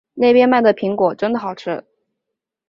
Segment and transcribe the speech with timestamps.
[0.15, 1.85] 那边卖的苹果真的好吃